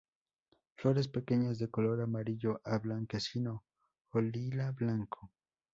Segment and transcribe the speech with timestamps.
[0.77, 3.65] Flores pequeñas, de color amarillo a blanquecino
[4.09, 5.29] o lila-blanco;.